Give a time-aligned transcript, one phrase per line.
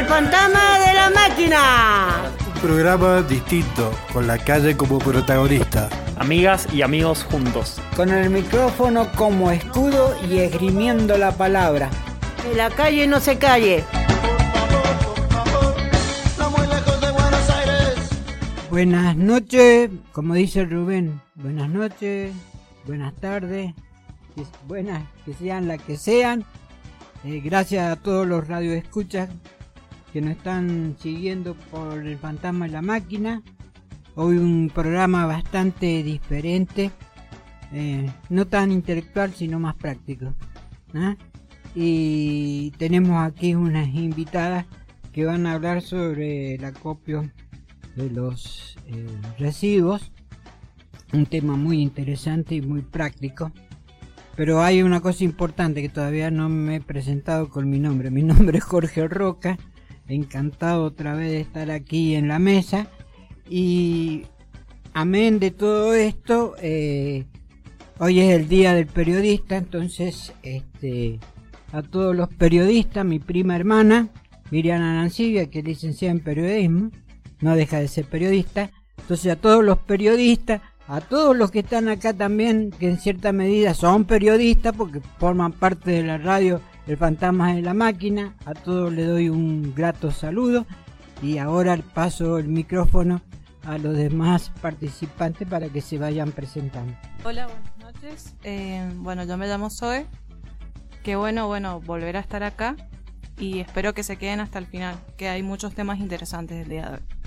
[0.00, 2.32] El fantasma de la máquina.
[2.54, 5.90] Un programa distinto, con la calle como protagonista.
[6.16, 7.78] Amigas y amigos juntos.
[7.94, 11.90] Con el micrófono como escudo y esgrimiendo la palabra.
[12.42, 13.84] Que la calle no se calle.
[18.70, 21.20] Buenas noches, como dice Rubén.
[21.34, 22.32] Buenas noches,
[22.86, 23.74] buenas tardes,
[24.66, 26.46] buenas que sean las que sean.
[27.22, 29.28] Eh, gracias a todos los radioescuchas
[30.12, 33.42] que nos están siguiendo por el fantasma y la máquina.
[34.16, 36.90] Hoy un programa bastante diferente,
[37.72, 40.34] eh, no tan intelectual sino más práctico.
[40.94, 41.16] ¿ah?
[41.74, 44.66] Y tenemos aquí unas invitadas
[45.12, 47.30] que van a hablar sobre el acopio
[47.96, 49.06] de los eh,
[49.38, 50.10] residuos.
[51.12, 53.52] Un tema muy interesante y muy práctico.
[54.36, 58.10] Pero hay una cosa importante que todavía no me he presentado con mi nombre.
[58.10, 59.58] Mi nombre es Jorge Roca.
[60.10, 62.88] Encantado otra vez de estar aquí en la mesa.
[63.48, 64.26] Y
[64.92, 67.26] amén de todo esto, eh,
[67.98, 69.56] hoy es el día del periodista.
[69.56, 71.20] Entonces, este,
[71.72, 74.08] a todos los periodistas, mi prima hermana,
[74.50, 76.90] Miriam Arancibia, que es licenciada en periodismo,
[77.40, 78.70] no deja de ser periodista.
[78.98, 83.30] Entonces, a todos los periodistas, a todos los que están acá también, que en cierta
[83.30, 88.52] medida son periodistas porque forman parte de la radio El Fantasma de la Máquina, a
[88.52, 90.66] todos les doy un grato saludo
[91.22, 93.22] y ahora paso el micrófono
[93.64, 96.92] a los demás participantes para que se vayan presentando.
[97.22, 98.34] Hola, buenas noches.
[98.42, 100.04] Eh, bueno, yo me llamo Zoe.
[101.04, 102.74] Qué bueno, bueno, volver a estar acá
[103.38, 106.88] y espero que se queden hasta el final, que hay muchos temas interesantes del día
[106.88, 107.19] de hoy.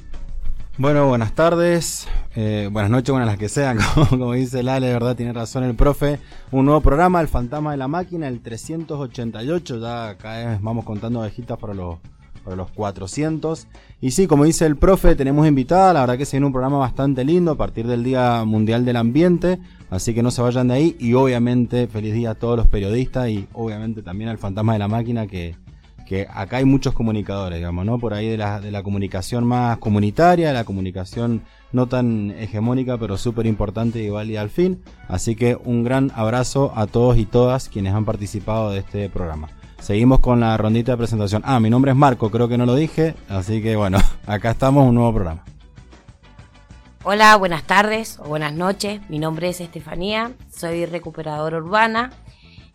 [0.76, 3.78] Bueno, buenas tardes, eh, buenas noches, buenas las que sean,
[4.10, 6.20] como, dice Lale, de verdad tiene razón el profe.
[6.52, 11.20] Un nuevo programa, El Fantasma de la Máquina, el 388, ya cada vez vamos contando
[11.20, 12.00] ovejitas para los,
[12.44, 13.68] para los 400.
[14.02, 16.80] Y sí, como dice el profe, tenemos invitada, la verdad que se viene un programa
[16.80, 19.60] bastante lindo a partir del Día Mundial del Ambiente,
[19.92, 23.30] así que no se vayan de ahí y obviamente feliz día a todos los periodistas
[23.30, 25.56] y obviamente también al Fantasma de la Máquina que
[26.14, 27.98] que acá hay muchos comunicadores, digamos, ¿no?
[27.98, 31.42] Por ahí de la, de la comunicación más comunitaria, la comunicación
[31.72, 34.84] no tan hegemónica, pero súper importante y válida al fin.
[35.08, 39.50] Así que un gran abrazo a todos y todas quienes han participado de este programa.
[39.80, 41.42] Seguimos con la rondita de presentación.
[41.46, 43.98] Ah, mi nombre es Marco, creo que no lo dije, así que bueno,
[44.28, 45.44] acá estamos, un nuevo programa.
[47.04, 49.02] Hola, buenas tardes o buenas noches.
[49.10, 52.12] Mi nombre es Estefanía, soy recuperadora urbana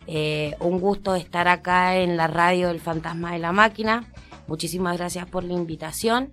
[0.07, 4.05] eh, un gusto estar acá en la radio del Fantasma de la Máquina.
[4.47, 6.31] Muchísimas gracias por la invitación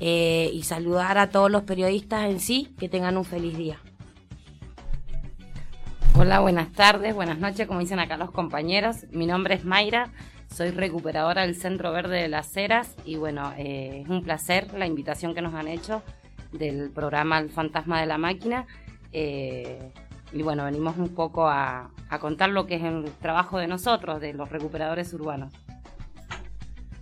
[0.00, 2.74] eh, y saludar a todos los periodistas en sí.
[2.78, 3.78] Que tengan un feliz día.
[6.14, 9.06] Hola, buenas tardes, buenas noches, como dicen acá los compañeros.
[9.10, 10.10] Mi nombre es Mayra,
[10.54, 14.86] soy recuperadora del Centro Verde de las Heras y bueno, eh, es un placer la
[14.86, 16.02] invitación que nos han hecho
[16.52, 18.66] del programa El Fantasma de la Máquina
[20.32, 24.34] y bueno, venimos un poco a, contar lo que es el trabajo de nosotros, de
[24.34, 25.52] los recuperadores urbanos.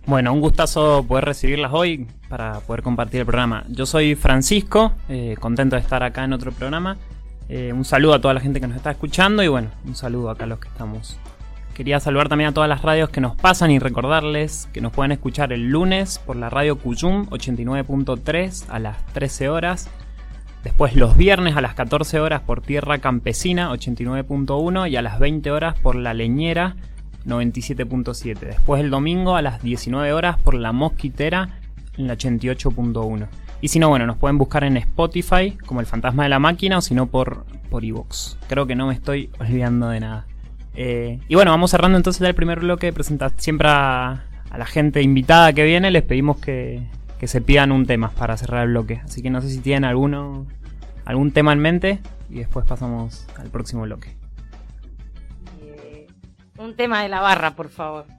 [0.05, 3.63] Bueno, un gustazo poder recibirlas hoy para poder compartir el programa.
[3.67, 6.97] Yo soy Francisco, eh, contento de estar acá en otro programa.
[7.49, 10.29] Eh, un saludo a toda la gente que nos está escuchando y bueno, un saludo
[10.29, 11.17] acá a los que estamos.
[11.73, 15.11] Quería saludar también a todas las radios que nos pasan y recordarles que nos pueden
[15.11, 19.89] escuchar el lunes por la radio Cuyum 89.3 a las 13 horas
[20.63, 25.51] Después los viernes a las 14 horas por Tierra Campesina 89.1 y a las 20
[25.51, 26.75] horas por La Leñera
[27.25, 28.39] 97.7.
[28.39, 31.49] Después el domingo a las 19 horas por La Mosquitera
[31.97, 33.27] en la 88.1.
[33.61, 36.77] Y si no, bueno, nos pueden buscar en Spotify como El Fantasma de la Máquina
[36.77, 38.37] o si no por por Evox.
[38.47, 40.27] Creo que no me estoy olvidando de nada.
[40.75, 43.31] Eh, y bueno, vamos cerrando entonces el primer bloque de.
[43.37, 46.83] Siempre a la gente invitada que viene les pedimos que,
[47.21, 48.99] que se pidan un tema para cerrar el bloque.
[49.05, 50.47] Así que no sé si tienen alguno,
[51.05, 51.99] algún tema en mente
[52.31, 54.15] y después pasamos al próximo bloque.
[55.61, 56.07] Eh,
[56.57, 58.07] un tema de la barra, por favor.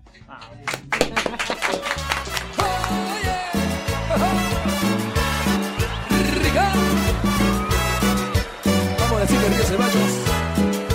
[9.01, 10.25] Vamos a decir que Ceballos,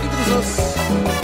[0.01, 1.16] intrusos.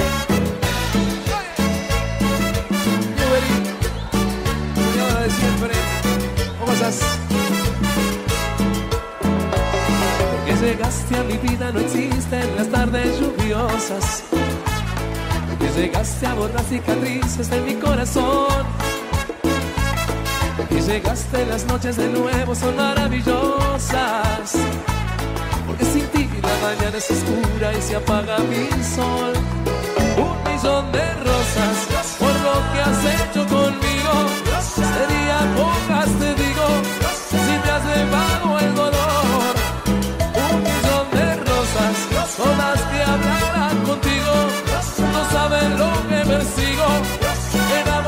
[10.94, 14.24] llegaste a mi vida no existen las tardes lluviosas.
[15.76, 18.64] Llegaste a borrar cicatrices de mi corazón.
[20.56, 24.54] Porque llegaste las noches de nuevo son maravillosas.
[25.66, 29.34] Porque sin ti la mañana es oscura y se apaga mi sol.
[30.18, 34.14] Un millón de rosas por lo que has hecho conmigo.
[34.60, 36.68] Este Sería pocas, te digo,
[37.30, 38.53] si te has llevado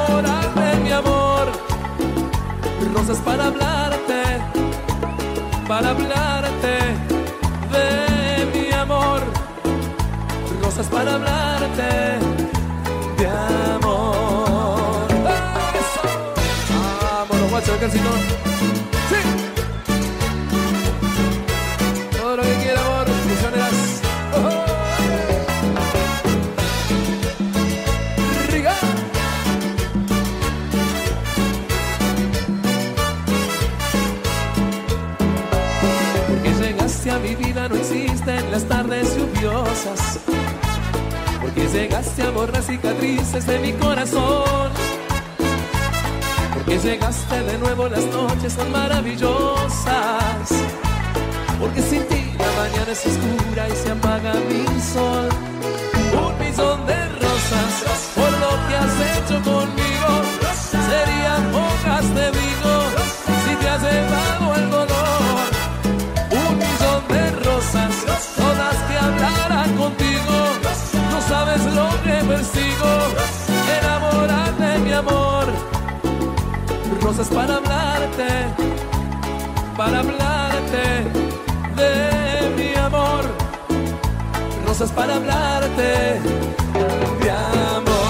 [0.08, 1.48] enamorarte, mi amor.
[2.94, 4.24] Rosas para hablarte,
[5.68, 6.78] para hablarte
[7.72, 9.22] de mi amor.
[10.62, 12.20] Rosas para hablarte
[13.18, 13.28] de
[13.76, 15.08] amor.
[15.82, 16.02] Eso.
[17.04, 18.75] Vámonos, guacho, el calcito.
[37.20, 40.20] Mi vida, no existen las tardes lluviosas.
[41.42, 44.70] Porque llegaste a borrar cicatrices de mi corazón.
[46.54, 50.50] Porque llegaste de nuevo las noches tan maravillosas.
[51.60, 55.30] Porque sin ti la mañana es oscura y se apaga mi sol.
[56.14, 60.12] Un millón de rosas por lo que has hecho conmigo.
[60.72, 62.74] Serían hojas de vino
[63.46, 64.25] si te has llevado
[73.80, 75.46] enamorarte mi amor.
[77.02, 78.28] Rosas para hablarte,
[79.78, 80.86] para hablarte
[81.76, 83.24] de mi amor.
[84.68, 86.20] Rosas para hablarte
[87.22, 88.05] de amor.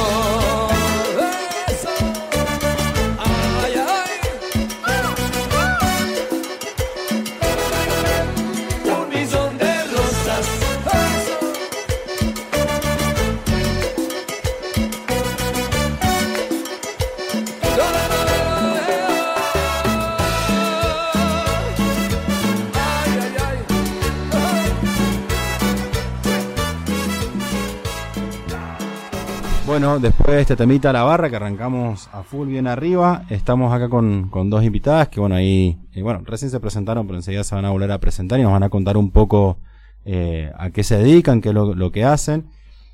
[29.65, 33.73] Bueno, después de este temita a la barra que arrancamos a full bien arriba, estamos
[33.73, 37.43] acá con, con dos invitadas que bueno, ahí, eh, bueno, recién se presentaron, pero enseguida
[37.43, 39.57] se van a volver a presentar y nos van a contar un poco
[40.05, 42.45] eh, a qué se dedican, qué es lo, lo que hacen.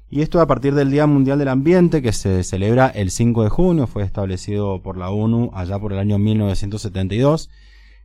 [0.10, 3.50] Y esto a partir del Día Mundial del Ambiente que se celebra el 5 de
[3.50, 7.50] junio, fue establecido por la ONU allá por el año 1972.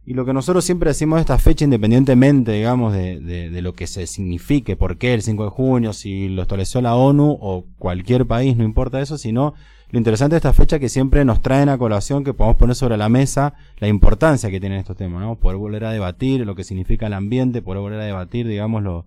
[0.06, 3.72] Y lo que nosotros siempre decimos de esta fecha, independientemente, digamos, de, de, de lo
[3.72, 7.64] que se signifique, por qué el 5 de junio, si lo estableció la ONU o
[7.76, 9.54] cualquier país, no importa eso, sino
[9.90, 12.96] lo interesante de esta fecha que siempre nos traen a colación que podamos poner sobre
[12.96, 15.36] la mesa la importancia que tienen estos temas, ¿no?
[15.36, 19.06] Poder volver a debatir lo que significa el ambiente, poder volver a debatir, digamos, lo,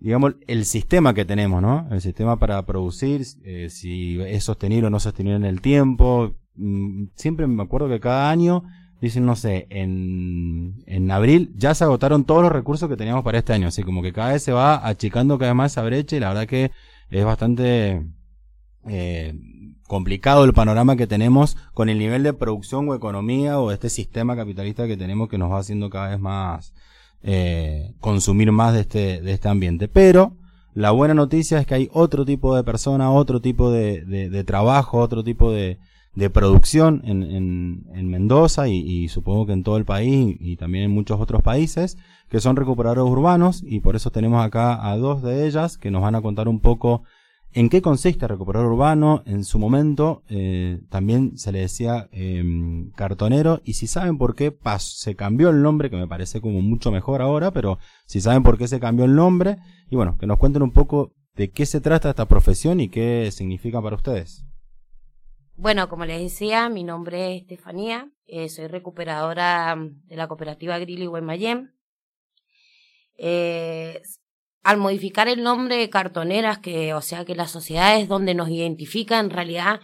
[0.00, 1.88] digamos, el sistema que tenemos, ¿no?
[1.90, 6.34] El sistema para producir, eh, si es sostenible o no sostenible en el tiempo.
[6.54, 8.64] Mm, Siempre me acuerdo que cada año
[9.00, 13.38] dicen, no sé, en, en abril ya se agotaron todos los recursos que teníamos para
[13.38, 13.68] este año.
[13.68, 16.28] Así como que cada vez se va achicando cada vez más esa brecha y la
[16.28, 16.70] verdad que
[17.10, 18.06] es bastante
[18.88, 19.34] eh,
[19.86, 24.36] complicado el panorama que tenemos con el nivel de producción o economía o este sistema
[24.36, 26.74] capitalista que tenemos que nos va haciendo cada vez más
[27.22, 29.88] eh, consumir más de este, de este ambiente.
[29.88, 30.36] Pero
[30.74, 34.44] la buena noticia es que hay otro tipo de persona, otro tipo de, de, de
[34.44, 35.78] trabajo, otro tipo de,
[36.16, 40.84] de producción en, en, en Mendoza y, supongo que en todo el país y también
[40.84, 41.98] en muchos otros países
[42.30, 46.02] que son recuperadores urbanos y por eso tenemos acá a dos de ellas que nos
[46.02, 47.02] van a contar un poco
[47.52, 49.22] en qué consiste el recuperador urbano.
[49.26, 52.42] En su momento eh, también se le decía eh,
[52.96, 56.90] cartonero y si saben por qué se cambió el nombre, que me parece como mucho
[56.90, 59.58] mejor ahora, pero si saben por qué se cambió el nombre
[59.90, 63.28] y bueno, que nos cuenten un poco de qué se trata esta profesión y qué
[63.30, 64.45] significa para ustedes.
[65.58, 71.06] Bueno, como les decía, mi nombre es Estefanía, eh, soy recuperadora de la cooperativa Grilly
[71.06, 71.72] Guaymallén.
[73.16, 74.02] Eh,
[74.62, 78.50] al modificar el nombre de cartoneras, que, o sea, que la sociedad es donde nos
[78.50, 79.80] identifica en realidad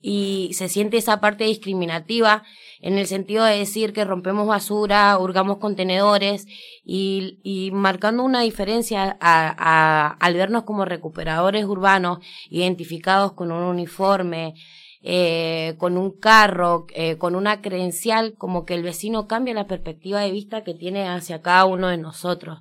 [0.00, 2.44] y se siente esa parte discriminativa
[2.78, 6.46] en el sentido de decir que rompemos basura, hurgamos contenedores
[6.84, 12.18] y, y marcando una diferencia a, a, al vernos como recuperadores urbanos
[12.50, 14.54] identificados con un uniforme,
[15.02, 20.20] eh, con un carro, eh, con una credencial, como que el vecino cambia la perspectiva
[20.20, 22.60] de vista que tiene hacia cada uno de nosotros.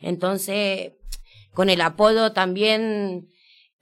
[0.00, 0.92] Entonces,
[1.52, 3.28] con el apodo también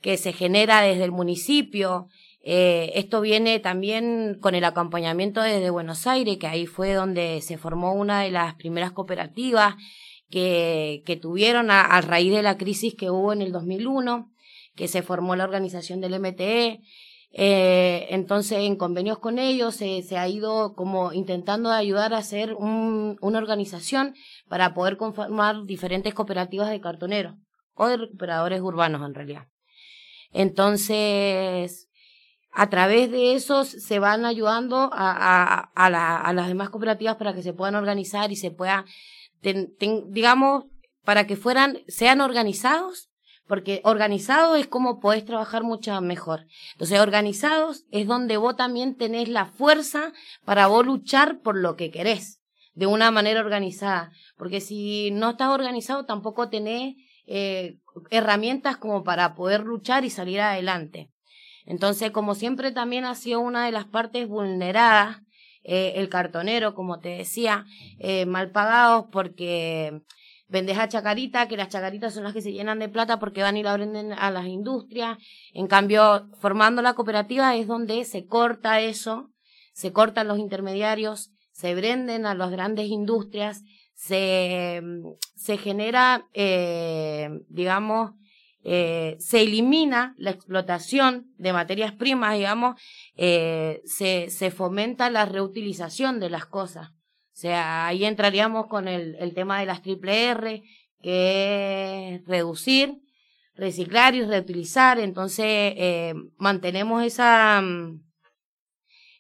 [0.00, 2.09] que se genera desde el municipio,
[2.40, 7.59] eh, esto viene también con el acompañamiento desde Buenos Aires, que ahí fue donde se
[7.59, 9.75] formó una de las primeras cooperativas
[10.31, 14.33] que, que tuvieron a, a raíz de la crisis que hubo en el 2001,
[14.76, 16.81] que se formó la organización del MTE.
[17.30, 23.18] Eh, entonces, en convenios con ellos se, ha ido como intentando ayudar a hacer un,
[23.20, 24.14] una organización
[24.49, 27.35] para poder conformar diferentes cooperativas de cartoneros
[27.75, 29.47] o de recuperadores urbanos en realidad.
[30.32, 31.88] Entonces,
[32.52, 35.90] a través de eso se van ayudando a, a,
[36.32, 38.85] las demás cooperativas para que se puedan organizar y se pueda,
[39.40, 40.64] digamos,
[41.04, 43.08] para que fueran, sean organizados,
[43.49, 46.47] porque organizado es como podés trabajar mucho mejor.
[46.73, 50.12] Entonces, organizados es donde vos también tenés la fuerza
[50.45, 52.40] para vos luchar por lo que querés,
[52.75, 54.12] de una manera organizada.
[54.37, 57.78] Porque si no estás organizado, tampoco tenés eh,
[58.11, 61.11] herramientas como para poder luchar y salir adelante.
[61.64, 65.23] Entonces, como siempre también ha sido una de las partes vulneradas,
[65.64, 67.67] eh, el cartonero, como te decía,
[67.99, 70.00] eh, mal pagados porque
[70.49, 73.57] vendes a chacarita, que las chacaritas son las que se llenan de plata porque van
[73.57, 75.19] y la venden a las industrias.
[75.52, 79.31] En cambio, formando la cooperativa es donde se corta eso,
[79.73, 83.62] se cortan los intermediarios, se venden a las grandes industrias,
[83.95, 84.81] se,
[85.35, 88.12] se genera, eh, digamos,
[88.64, 92.81] eh, se elimina la explotación de materias primas, digamos,
[93.17, 96.90] eh, se, se fomenta la reutilización de las cosas.
[97.38, 100.61] Sea, ahí entraríamos con el, el tema de las triple R,
[101.00, 102.99] que es reducir,
[103.54, 104.99] reciclar y reutilizar.
[104.99, 108.02] Entonces, eh, mantenemos esa, mm,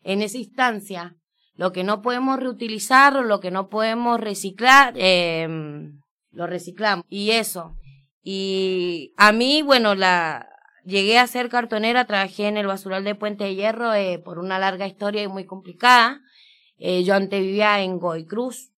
[0.02, 1.14] en esa instancia,
[1.54, 5.46] lo que no podemos reutilizar o lo que no podemos reciclar, eh,
[6.32, 7.04] lo reciclamos.
[7.08, 7.76] Y eso,
[8.20, 10.48] y a mí, bueno, la
[10.84, 14.58] llegué a ser cartonera, trabajé en el basural de Puente de Hierro eh, por una
[14.58, 16.20] larga historia y muy complicada.
[16.78, 18.72] Eh, yo antes vivía en Goy Cruz.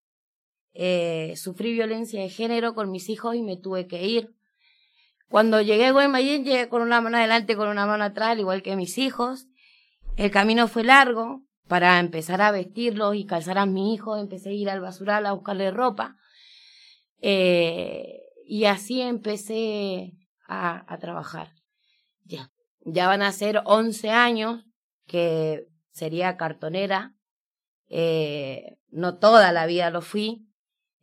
[0.72, 4.34] Eh, sufrí violencia de género con mis hijos y me tuve que ir.
[5.28, 8.74] Cuando llegué a Guaymallén, llegué con una mano adelante, con una mano atrás, igual que
[8.76, 9.46] mis hijos.
[10.16, 14.20] El camino fue largo para empezar a vestirlos y calzar a mis hijos.
[14.20, 16.16] Empecé a ir al basural a buscarle ropa.
[17.20, 20.14] Eh, y así empecé
[20.48, 21.52] a, a trabajar.
[22.24, 22.50] Ya.
[22.84, 24.64] ya van a ser 11 años
[25.06, 27.14] que sería cartonera.
[27.90, 30.46] Eh, no toda la vida lo fui.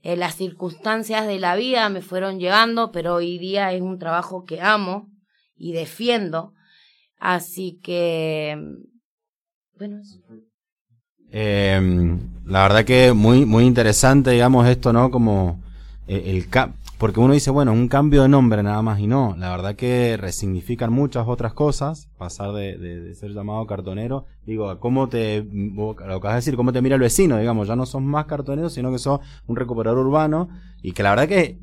[0.02, 4.46] Eh, las circunstancias de la vida me fueron llevando, pero hoy día es un trabajo
[4.46, 5.10] que amo
[5.56, 6.54] y defiendo.
[7.20, 8.58] Así que,
[9.78, 10.02] bueno.
[11.32, 15.12] Eh, la verdad que muy, muy interesante, digamos, esto, ¿no?
[15.12, 15.62] Como
[16.08, 16.50] eh, el, el
[16.98, 19.36] porque uno dice, bueno, un cambio de nombre nada más y no.
[19.38, 22.10] La verdad que resignifican muchas otras cosas.
[22.18, 24.26] Pasar de, de, ser llamado cartonero.
[24.48, 27.38] Digo, ¿cómo te, lo que vas a decir, cómo te mira el vecino?
[27.38, 30.50] Digamos, ya no sos más cartonero, sino que sos un recuperador urbano.
[30.82, 31.60] Y que la verdad que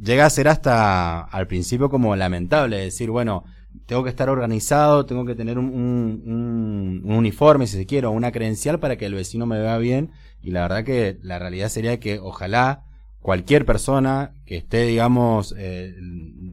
[0.00, 2.78] llega a ser hasta al principio como lamentable.
[2.78, 3.44] Decir, bueno,
[3.86, 8.32] tengo que estar organizado, tengo que tener un, un, un, uniforme, si se quiere, una
[8.32, 10.10] credencial para que el vecino me vea bien.
[10.42, 12.82] Y la verdad que la realidad sería que ojalá
[13.22, 15.94] cualquier persona que esté, digamos, eh,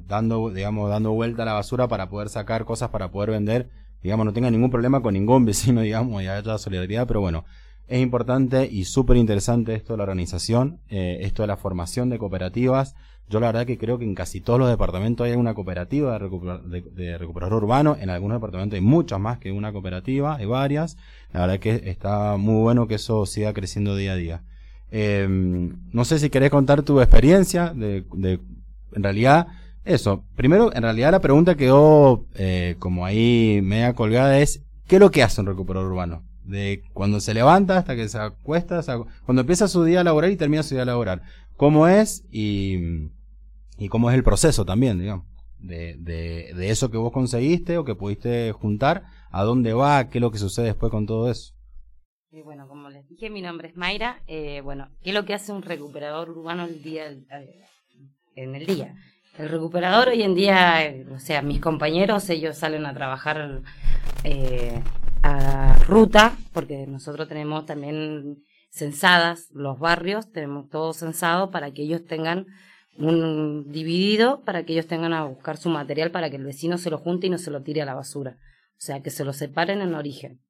[0.08, 3.70] dando, digamos, dando vuelta a la basura para poder sacar cosas para poder vender,
[4.02, 7.44] digamos, no tenga ningún problema con ningún vecino, digamos, y haya solidaridad, pero bueno,
[7.88, 12.20] es importante y súper interesante esto de la organización, eh, esto de la formación de
[12.20, 12.96] cooperativas.
[13.30, 16.20] Yo la verdad que creo que en casi todos los departamentos hay una cooperativa de,
[16.20, 20.98] recuperar, de, recuperador urbano, en algunos departamentos hay muchas más que una cooperativa, hay varias.
[21.32, 24.44] La verdad que está muy bueno que eso siga creciendo día a día.
[24.92, 28.40] Eh, no sé si querés contar tu experiencia de, de,
[28.94, 29.48] en realidad,
[29.86, 30.24] eso.
[30.36, 35.12] Primero, en realidad la pregunta quedó eh, como ahí media colgada es, ¿qué es lo
[35.12, 36.24] que hace un recuperador urbano?
[36.44, 38.82] De cuando se levanta hasta que se acuesta,
[39.26, 41.22] cuando empieza su día laboral y termina su día laboral.
[41.56, 43.10] ¿Cómo es y,
[43.78, 45.26] y cómo es el proceso también, digamos?
[45.60, 50.20] De, de, de eso que vos conseguiste o que pudiste juntar, a dónde va, qué
[50.20, 51.54] es lo que sucede después con todo eso.
[52.32, 54.22] Eh, bueno, como les dije, mi nombre es Mayra.
[54.28, 57.66] Eh, bueno, ¿qué es lo que hace un recuperador urbano el día, eh,
[58.36, 58.96] en el día?
[59.38, 63.62] El recuperador hoy en día, eh, o sea, mis compañeros, ellos salen a trabajar
[65.24, 72.06] a ruta, porque nosotros tenemos también censadas los barrios, tenemos todo censado para que ellos
[72.06, 72.46] tengan
[72.96, 76.92] un dividido, para que ellos tengan a buscar su material para que el vecino se
[76.92, 78.38] lo junte y no se lo tire a la basura.
[78.78, 80.42] O sea, que se lo separen en origen.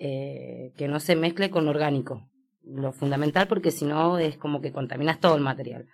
[0.00, 2.28] Eh, que no se mezcle con orgánico.
[2.62, 5.86] Lo fundamental porque si no es como que contaminas todo el material.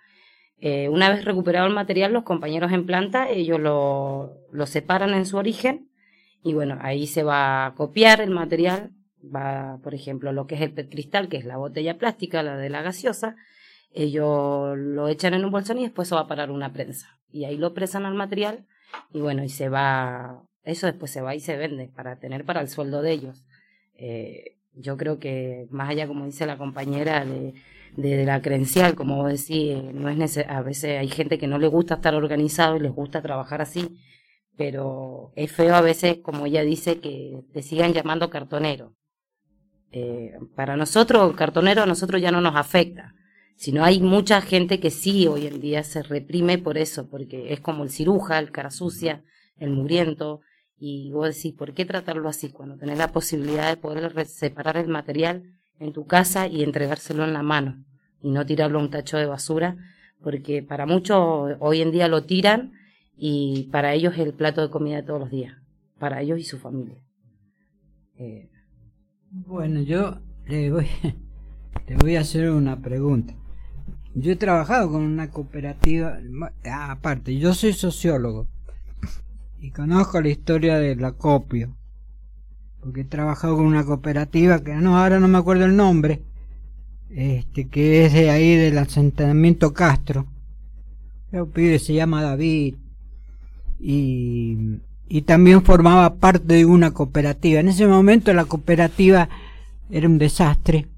[0.59, 5.25] Eh, una vez recuperado el material, los compañeros en planta, ellos lo, lo separan en
[5.25, 5.89] su origen
[6.43, 8.91] y bueno, ahí se va a copiar el material,
[9.35, 12.57] va, por ejemplo, lo que es el PET cristal, que es la botella plástica, la
[12.57, 13.35] de la gaseosa,
[13.91, 17.17] ellos lo echan en un bolsón y después se va a parar una prensa.
[17.31, 18.67] Y ahí lo presan al material
[19.11, 22.61] y bueno, y se va, eso después se va y se vende para tener para
[22.61, 23.43] el sueldo de ellos.
[23.97, 29.31] Eh, yo creo que más allá, como dice la compañera, de, la credencial, como vos
[29.31, 32.91] decís, no es a veces hay gente que no le gusta estar organizado y les
[32.91, 33.97] gusta trabajar así.
[34.57, 38.93] pero es feo a veces, como ella dice, que te sigan llamando cartonero.
[39.91, 43.13] Eh, para nosotros, cartonero a nosotros ya no nos afecta,
[43.55, 47.61] sino hay mucha gente que sí hoy en día se reprime por eso, porque es
[47.61, 49.23] como el ciruja, el cara sucia,
[49.57, 50.41] el mugriento,
[50.77, 54.87] y vos decís, ¿por qué tratarlo así cuando tenés la posibilidad de poder separar el
[54.87, 55.43] material
[55.79, 57.83] en tu casa y entregárselo en la mano
[58.21, 59.77] y no tirarlo a un tacho de basura?
[60.21, 62.73] Porque para muchos hoy en día lo tiran
[63.17, 65.55] y para ellos es el plato de comida de todos los días,
[65.97, 66.97] para ellos y su familia.
[68.17, 68.49] Eh,
[69.29, 70.87] bueno, yo le voy,
[71.87, 73.33] le voy a hacer una pregunta.
[74.13, 76.19] Yo he trabajado con una cooperativa,
[76.63, 78.47] aparte, yo soy sociólogo
[79.65, 81.75] y conozco la historia del acopio,
[82.79, 86.21] porque he trabajado con una cooperativa que no, ahora no me acuerdo el nombre,
[87.09, 90.27] este, que es de ahí del asentamiento Castro.
[91.31, 92.75] El pibe se llama David
[93.79, 97.59] y, y también formaba parte de una cooperativa.
[97.59, 99.29] En ese momento la cooperativa
[99.89, 100.89] era un desastre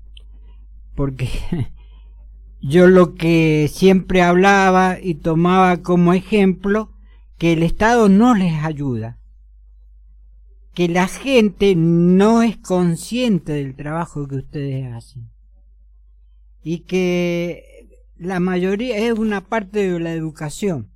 [0.94, 1.30] porque
[2.62, 6.97] yo lo que siempre hablaba y tomaba como ejemplo
[7.38, 9.20] que el Estado no les ayuda,
[10.74, 15.30] que la gente no es consciente del trabajo que ustedes hacen
[16.64, 20.92] y que la mayoría es una parte de la educación.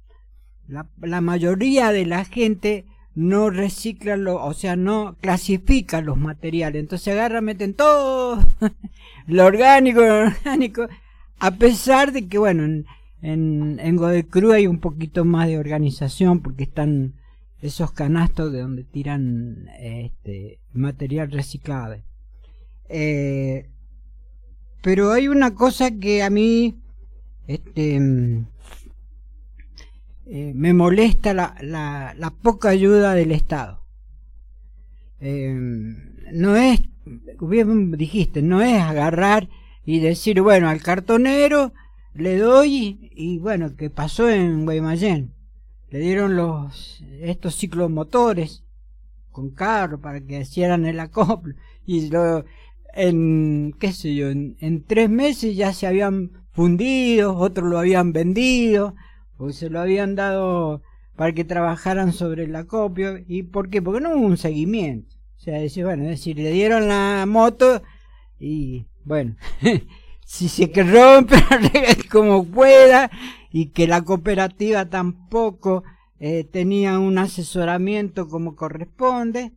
[0.67, 6.79] La, mayoría de la gente no recicla, lo, o sea, no clasifica los materiales.
[6.79, 8.39] Entonces agarran, meten todo
[9.27, 10.87] lo orgánico, lo orgánico,
[11.39, 12.83] a pesar de que, bueno,
[13.21, 17.13] en, en, Godecru hay un poquito más de organización porque están
[17.61, 21.97] esos canastos de donde tiran este material reciclado.
[22.89, 23.69] Eh,
[24.81, 26.75] pero hay una cosa que a mí
[27.47, 27.95] este,
[30.25, 33.85] eh, me molesta la, la, la, poca ayuda del Estado.
[35.19, 35.53] Eh,
[36.33, 36.81] no es,
[37.41, 39.49] bien dijiste, no es agarrar
[39.85, 41.73] y decir, bueno, al cartonero
[42.13, 45.33] le doy y bueno, que pasó en Guaymallén.
[45.89, 48.63] Le dieron los estos ciclomotores
[49.31, 52.45] con carro para que hicieran el acoplo y lo,
[52.93, 58.13] en qué sé yo, en, en tres meses ya se habían fundido, otros lo habían
[58.13, 58.95] vendido,
[59.37, 60.81] o se lo habían dado
[61.15, 63.19] para que trabajaran sobre el acopio.
[63.27, 63.81] ¿Y por qué?
[63.81, 65.15] Porque no hubo un seguimiento.
[65.37, 67.81] O sea, decir, bueno, es decir, le dieron la moto
[68.39, 69.35] y bueno,
[70.31, 71.35] si se que rompe,
[72.09, 73.11] como pueda,
[73.51, 75.83] y que la cooperativa tampoco
[76.21, 79.51] eh, tenía un asesoramiento como corresponde.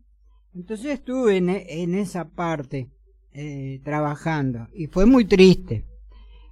[0.52, 2.88] Entonces estuve en, en esa parte
[3.32, 5.84] eh, trabajando y fue muy triste.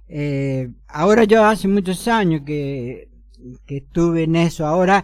[0.07, 3.09] Eh, ahora yo hace muchos años que,
[3.65, 4.65] que estuve en eso.
[4.65, 5.03] Ahora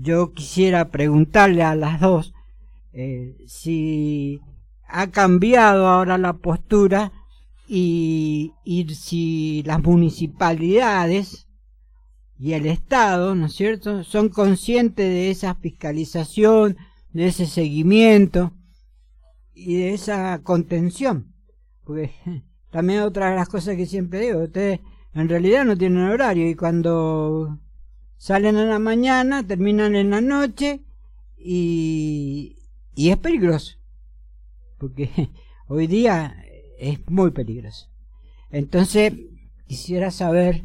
[0.00, 2.34] yo quisiera preguntarle a las dos
[3.46, 4.40] si
[4.88, 7.12] ha cambiado ahora la postura
[7.72, 8.52] y,
[8.96, 11.46] si las municipalidades
[12.36, 16.76] y el Estado, ¿no es cierto?, son conscientes de esa fiscalización,
[17.12, 18.52] de ese seguimiento
[19.54, 21.32] y de esa contención.
[21.84, 22.12] Porque
[22.72, 24.80] también otra de las cosas que siempre digo, ustedes
[25.14, 27.60] en realidad no tienen horario y cuando
[28.16, 30.82] salen en la mañana terminan en la noche
[31.36, 32.56] y,
[32.96, 33.76] y es peligroso.
[34.76, 35.30] Porque
[35.68, 36.39] hoy día
[36.80, 37.88] es muy peligroso.
[38.50, 39.12] Entonces
[39.66, 40.64] quisiera saber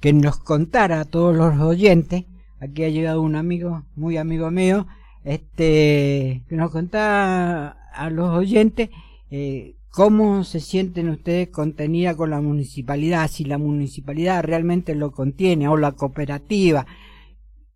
[0.00, 2.24] que nos contara a todos los oyentes,
[2.60, 4.86] aquí ha llegado un amigo, muy amigo mío,
[5.24, 8.90] este, que nos contara a los oyentes
[9.30, 15.68] eh, cómo se sienten ustedes contenida con la municipalidad, si la municipalidad realmente lo contiene
[15.68, 16.86] o la cooperativa.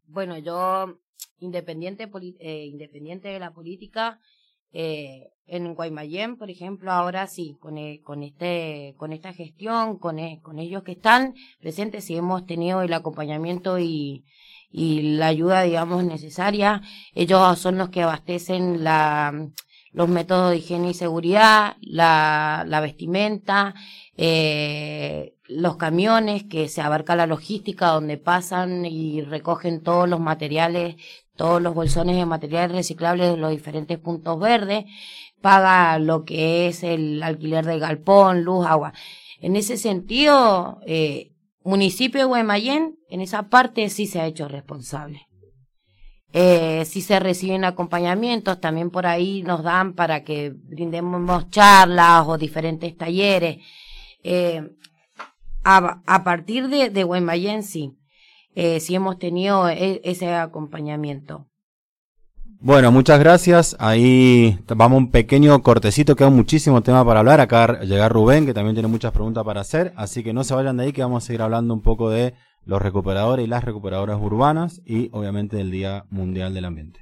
[0.06, 0.98] Bueno, yo,
[1.38, 4.20] independiente, eh, independiente de la política,
[4.72, 10.18] eh, en Guaymallén, por ejemplo, ahora sí, con, eh, con, este, con esta gestión, con,
[10.18, 14.24] eh, con ellos que están presentes, sí hemos tenido el acompañamiento y,
[14.70, 16.80] y la ayuda, digamos, necesaria.
[17.14, 19.50] Ellos son los que abastecen la,
[19.92, 23.74] los métodos de higiene y seguridad, la, la vestimenta,
[24.16, 30.96] eh, los camiones que se abarca la logística donde pasan y recogen todos los materiales,
[31.42, 34.84] todos los bolsones de materiales reciclables de los diferentes puntos verdes,
[35.40, 38.92] paga lo que es el alquiler de galpón, luz, agua.
[39.40, 41.32] En ese sentido, eh,
[41.64, 45.26] municipio de Guaymallén, en esa parte sí se ha hecho responsable.
[46.32, 52.38] Eh, si se reciben acompañamientos, también por ahí nos dan para que brindemos charlas o
[52.38, 53.58] diferentes talleres.
[54.22, 54.62] Eh,
[55.64, 57.98] a, partir de, de sí.
[58.54, 61.46] Eh, si hemos tenido e- ese acompañamiento.
[62.64, 63.74] Bueno, muchas gracias.
[63.80, 67.40] Ahí vamos un pequeño cortecito, queda muchísimo tema para hablar.
[67.40, 69.92] Acá llega Rubén, que también tiene muchas preguntas para hacer.
[69.96, 72.34] Así que no se vayan de ahí, que vamos a seguir hablando un poco de
[72.64, 77.01] los recuperadores y las recuperadoras urbanas y obviamente del Día Mundial del Ambiente.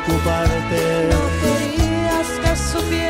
[0.00, 1.08] Quise preocuparte.
[1.10, 3.09] No querías que supiera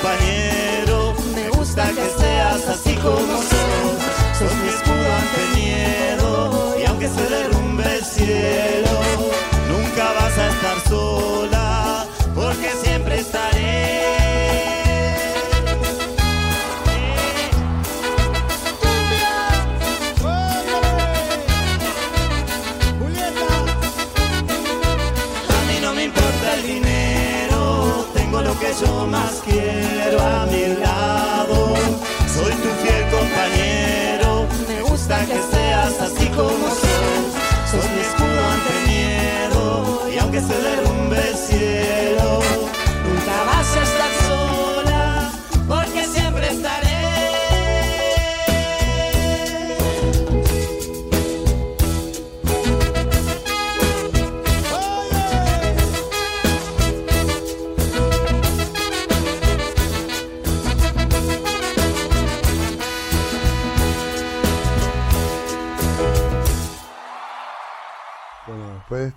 [0.00, 4.38] compañero, me gusta que seas así como sos.
[4.38, 9.00] Sos mi escudo ante miedo, y aunque se derrumbe el cielo,
[9.68, 11.37] nunca vas a estar sola,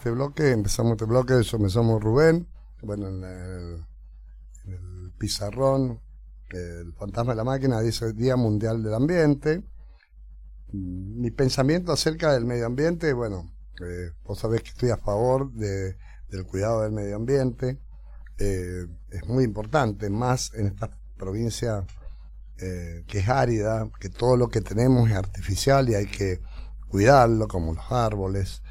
[0.01, 2.47] este bloque, empezamos este bloque, yo me llamo Rubén,
[2.81, 6.01] bueno, en el, pizarrón,
[6.49, 9.63] el fantasma de la máquina dice Día Mundial del Ambiente.
[10.73, 15.95] Mi pensamiento acerca del medio ambiente, bueno, eh, vos sabés que estoy a favor de,
[16.29, 17.79] del cuidado del medio ambiente,
[18.39, 21.85] eh, es muy importante, más en esta provincia
[22.57, 26.41] eh, que es árida, que todo lo que tenemos es artificial y hay que
[26.87, 28.63] cuidarlo, como los árboles.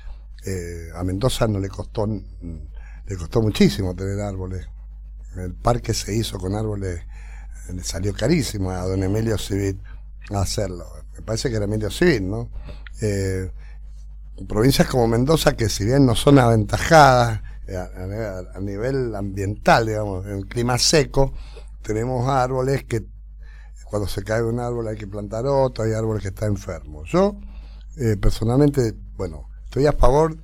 [0.46, 4.66] Eh, a Mendoza no le costó, le costó muchísimo tener árboles.
[5.36, 7.00] El parque se hizo con árboles,
[7.68, 9.78] eh, le salió carísimo a don Emilio Civit
[10.30, 10.86] hacerlo.
[11.14, 12.50] Me parece que era Emilio Civit, ¿no?
[13.00, 13.50] Eh,
[14.48, 20.42] provincias como Mendoza, que si bien no son aventajadas eh, a nivel ambiental, digamos, en
[20.42, 21.32] clima seco,
[21.82, 23.06] tenemos árboles que
[23.84, 27.10] cuando se cae un árbol hay que plantar otro, hay árboles que están enfermos.
[27.10, 27.38] Yo,
[27.96, 30.36] eh, personalmente, bueno, estoy a favor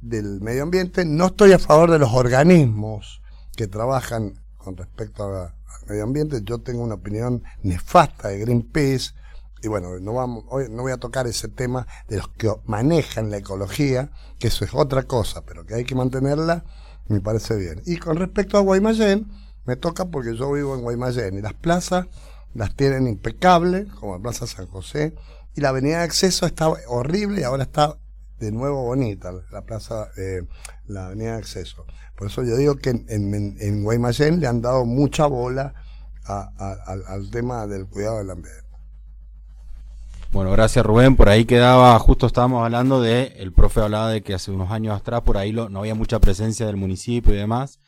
[0.00, 3.20] del medio ambiente, no estoy a favor de los organismos
[3.54, 5.52] que trabajan con respecto al
[5.86, 6.40] medio ambiente.
[6.42, 9.10] Yo tengo una opinión nefasta de Greenpeace.
[9.62, 13.30] Y bueno, no, vamos, hoy no voy a tocar ese tema de los que manejan
[13.30, 16.64] la ecología, que eso es otra cosa, pero que hay que mantenerla,
[17.06, 17.82] me parece bien.
[17.84, 19.30] Y con respecto a Guaymallén,
[19.66, 22.06] me toca porque yo vivo en Guaymallén y las plazas
[22.54, 25.14] las tienen impecables, como la Plaza San José,
[25.54, 27.98] y la avenida de acceso está horrible y ahora está
[28.40, 30.42] de nuevo bonita, la plaza, eh,
[30.86, 31.84] la avenida de acceso.
[32.16, 35.74] Por eso yo digo que en, en, Guaymallén le han dado mucha bola
[36.24, 38.64] al, tema del cuidado del ambiente.
[40.32, 41.16] Bueno, gracias Rubén.
[41.16, 44.96] Por ahí quedaba, justo estábamos hablando de, el profe hablaba de que hace unos años
[44.96, 47.78] atrás por ahí no había mucha presencia del municipio y demás.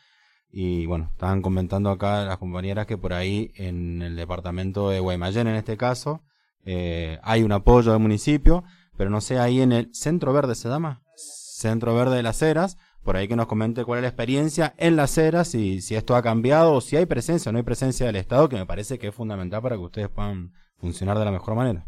[0.51, 5.47] Y bueno, estaban comentando acá las compañeras que por ahí en el departamento de Guaymallén
[5.47, 6.21] en este caso
[6.65, 8.63] eh, hay un apoyo del municipio,
[8.97, 12.77] pero no sé, ahí en el Centro Verde se llama, Centro Verde de las Heras,
[13.03, 16.15] por ahí que nos comente cuál es la experiencia en las Heras y si esto
[16.15, 18.97] ha cambiado o si hay presencia o no hay presencia del Estado, que me parece
[18.99, 21.85] que es fundamental para que ustedes puedan funcionar de la mejor manera.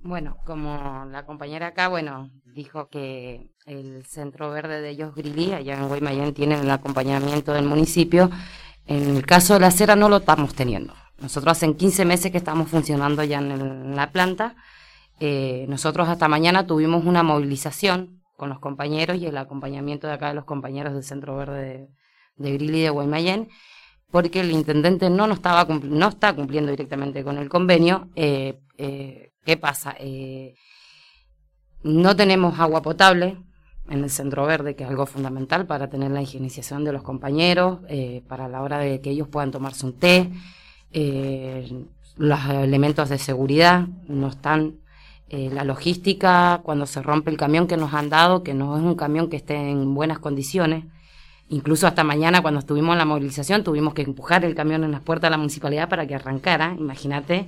[0.00, 5.74] Bueno, como la compañera acá, bueno, dijo que el Centro Verde de ellos Grilí, allá
[5.76, 8.30] en Guaymallén, tienen el acompañamiento del municipio.
[8.86, 10.94] En el caso de la acera no lo estamos teniendo.
[11.18, 14.54] Nosotros hace 15 meses que estamos funcionando ya en, el- en la planta.
[15.20, 20.28] Eh, nosotros hasta mañana tuvimos una movilización con los compañeros y el acompañamiento de acá
[20.28, 21.88] de los compañeros del Centro Verde
[22.36, 23.48] de, de de Guaymallén,
[24.12, 28.08] porque el intendente no, nos estaba no está cumpliendo directamente con el convenio.
[28.14, 29.96] Eh, eh, ¿Qué pasa?
[29.98, 30.54] Eh,
[31.82, 33.38] no tenemos agua potable
[33.88, 37.80] en el centro verde, que es algo fundamental para tener la higienización de los compañeros,
[38.28, 40.30] para la hora de que ellos puedan tomarse un té.
[42.16, 44.80] los elementos de seguridad no están.
[45.30, 48.82] Eh, la logística, cuando se rompe el camión que nos han dado, que no es
[48.82, 50.84] un camión que esté en buenas condiciones.
[51.50, 55.02] Incluso hasta mañana, cuando estuvimos en la movilización, tuvimos que empujar el camión en las
[55.02, 56.74] puertas de la municipalidad para que arrancara.
[56.78, 57.46] Imagínate,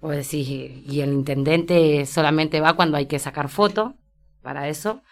[0.00, 3.94] o decir, y el intendente solamente va cuando hay que sacar foto
[4.42, 5.02] para eso.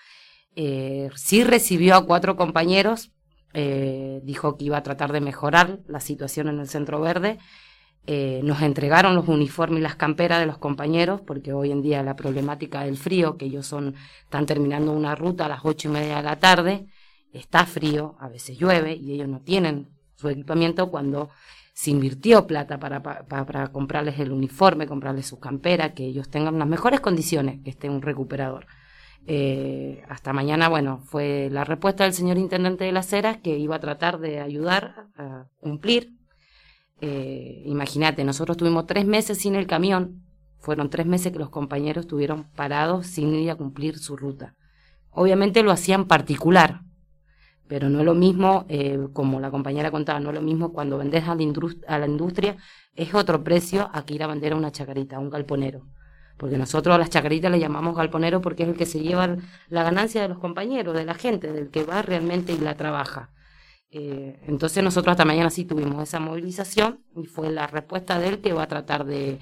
[0.56, 3.10] Eh, sí recibió a cuatro compañeros,
[3.52, 7.38] eh, dijo que iba a tratar de mejorar la situación en el Centro Verde.
[8.06, 12.02] Eh, nos entregaron los uniformes y las camperas de los compañeros, porque hoy en día
[12.02, 15.92] la problemática del frío, que ellos son, están terminando una ruta a las ocho y
[15.92, 16.86] media de la tarde,
[17.32, 21.30] está frío, a veces llueve y ellos no tienen su equipamiento cuando
[21.72, 26.28] se invirtió plata para, pa- pa- para comprarles el uniforme, comprarles sus camperas, que ellos
[26.28, 28.66] tengan las mejores condiciones, que esté un recuperador.
[29.26, 33.76] Eh, hasta mañana, bueno, fue la respuesta del señor intendente de las Heras que iba
[33.76, 36.13] a tratar de ayudar a cumplir.
[37.06, 40.22] Eh, Imagínate, nosotros tuvimos tres meses sin el camión,
[40.58, 44.54] fueron tres meses que los compañeros estuvieron parados sin ir a cumplir su ruta.
[45.10, 46.80] Obviamente lo hacían particular,
[47.68, 50.96] pero no es lo mismo, eh, como la compañera contaba, no es lo mismo cuando
[50.96, 51.44] vendes a la,
[51.88, 52.56] a la industria,
[52.94, 55.82] es otro precio a que ir a vender a una chacarita, a un galponero.
[56.38, 59.36] Porque nosotros a las chacaritas le llamamos galponero porque es el que se lleva
[59.68, 63.33] la ganancia de los compañeros, de la gente, del que va realmente y la trabaja.
[63.96, 68.40] Eh, entonces nosotros hasta mañana sí tuvimos esa movilización y fue la respuesta de él
[68.40, 69.38] que va a tratar de,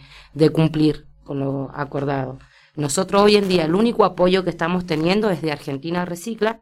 [0.52, 2.38] cumplir con lo acordado.
[2.76, 6.60] Nosotros hoy en día el único apoyo que estamos teniendo es de Argentina Recicla,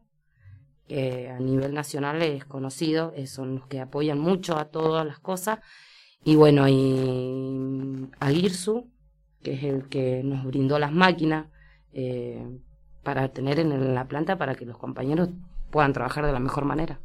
[0.87, 5.18] que a nivel nacional es conocido, eh, son los que apoyan mucho a todas las
[5.18, 5.59] cosas.
[6.22, 8.88] Y bueno, y a IRSU,
[9.42, 11.48] que es el que nos brindó las máquinas
[11.92, 12.46] eh,
[13.03, 15.31] para tener en la planta para que los compañeros
[15.72, 17.00] puedan trabajar de la mejor manera.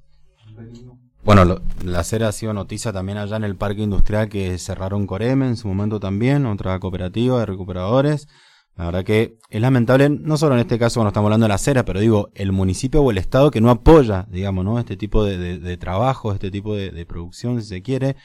[1.23, 5.07] Bueno, lo- la acera ha sido noticia también allá en el parque industrial que cerraron
[5.07, 8.27] Coreme en su momento también, otra cooperativa de recuperadores.
[8.75, 11.55] La verdad que es lamentable, no solo en este caso cuando estamos hablando de la
[11.55, 14.77] acera, pero digo, el municipio o el Estado que no apoya, digamos, ¿no?
[14.79, 18.17] Este tipo de, trabajo, este tipo de, de producción, si se quiere.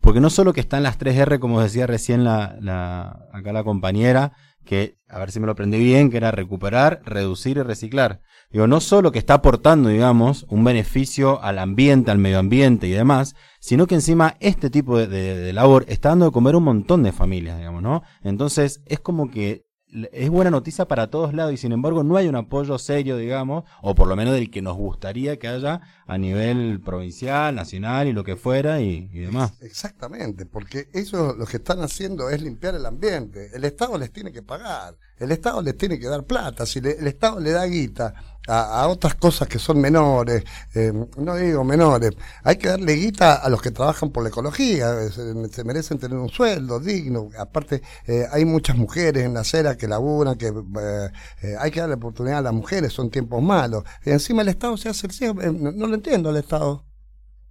[0.00, 4.32] Porque no solo que están las 3R, como decía recién la, la, acá la compañera,
[4.64, 8.20] que, a ver si me lo aprendí bien, que era recuperar, reducir y reciclar.
[8.52, 12.90] Digo, no solo que está aportando, digamos, un beneficio al ambiente, al medio ambiente y
[12.90, 17.02] demás, sino que encima este tipo de, de- labor está dando de comer un montón
[17.02, 18.02] de familias, digamos, ¿no?
[18.22, 19.64] Entonces, es como que
[20.12, 23.64] es buena noticia para todos lados y sin embargo no hay un apoyo serio, digamos,
[23.82, 28.14] o por lo menos del que nos gustaría que haya a nivel provincial, nacional y
[28.14, 29.52] lo que fuera y, y demás.
[29.60, 33.50] Exactamente, porque ellos lo que están haciendo es limpiar el ambiente.
[33.52, 36.64] El Estado les tiene que pagar, el Estado les tiene que dar plata.
[36.64, 38.14] Si le- el Estado le da guita
[38.48, 43.34] a, a otras cosas que son menores, eh, no digo menores, hay que darle guita
[43.34, 48.26] a los que trabajan por la ecología, se, merecen tener un sueldo digno, aparte eh,
[48.30, 52.42] hay muchas mujeres en la acera que laburan, que eh, hay que darle oportunidad a
[52.42, 55.94] las mujeres, son tiempos malos, y encima el Estado se hace el no, no lo
[55.94, 56.84] entiendo el Estado.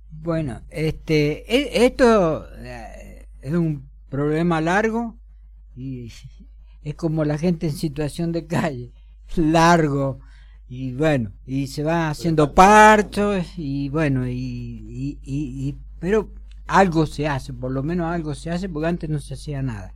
[0.10, 2.46] Bueno, este, e- esto
[3.42, 5.18] es un problema largo
[5.74, 6.12] y
[6.84, 8.92] es como la gente en situación de calle,
[9.36, 10.20] largo
[10.74, 16.30] y bueno, y se va haciendo parchos y bueno, y, y, y- pero
[16.66, 19.94] algo se hace, por lo menos algo se hace porque antes no se hacía nada.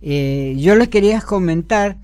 [0.00, 1.98] Eh, yo les quería comentar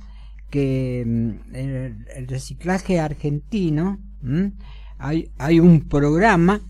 [0.51, 4.51] que mm, el, el reciclaje argentino, ¿m?
[4.99, 6.61] hay, hay un programa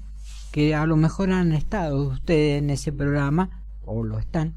[0.53, 4.57] que a lo mejor han estado ustedes en ese programa, o lo están.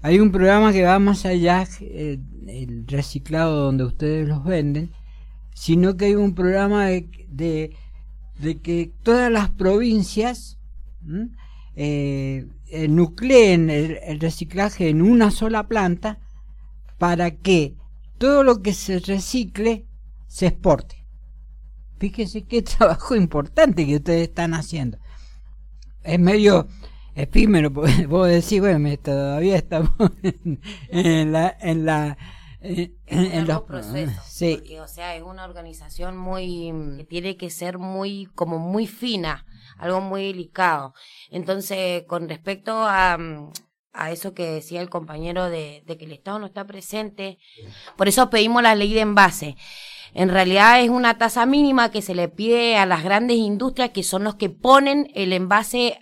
[0.00, 4.90] Hay un programa que va más allá eh, el reciclado donde ustedes los venden,
[5.56, 7.74] sino que hay un programa de,
[8.38, 10.58] de, que todas las provincias
[11.74, 16.18] eh, eh, nucleen el, reciclaje en una sola planta
[16.98, 17.74] para que
[18.18, 19.86] todo lo que se recicle
[20.26, 21.06] se exporte.
[21.98, 24.98] Fíjese qué trabajo importante que ustedes están haciendo.
[26.02, 26.68] Es medio
[27.14, 29.90] efímero, porque vos decís, bueno, todavía estamos.
[30.90, 32.18] En la
[32.60, 34.24] en, en los procesos.
[34.26, 38.86] Sí, Porque, o sea, es una organización muy que tiene que ser muy como muy
[38.86, 39.46] fina,
[39.78, 40.94] algo muy delicado.
[41.30, 43.18] Entonces, con respecto a
[43.96, 47.38] a eso que decía el compañero de, de que el Estado no está presente,
[47.96, 49.56] por eso pedimos la ley de envase.
[50.12, 54.02] En realidad es una tasa mínima que se le pide a las grandes industrias que
[54.02, 55.98] son los que ponen el envase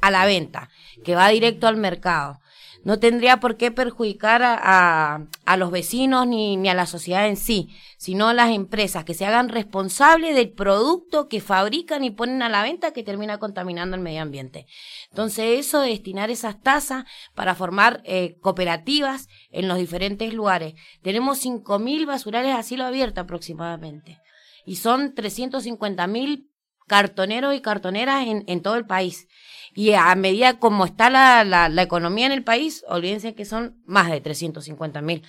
[0.00, 0.68] a la venta,
[1.04, 2.38] que va directo al mercado.
[2.86, 7.36] No tendría por qué perjudicar a, a, los vecinos ni, ni a la sociedad en
[7.36, 12.42] sí, sino a las empresas que se hagan responsables del producto que fabrican y ponen
[12.42, 14.68] a la venta que termina contaminando el medio ambiente.
[15.10, 20.74] Entonces eso de destinar esas tasas para formar eh, cooperativas en los diferentes lugares.
[21.02, 24.20] Tenemos 5.000 basurales a cielo abierto aproximadamente
[24.64, 26.48] y son 350.000
[26.86, 29.26] cartoneros y cartoneras en, en todo el país.
[29.76, 33.76] Y a medida como está la, la, la economía en el país, olvídense que son
[33.84, 35.22] más de 350 mil.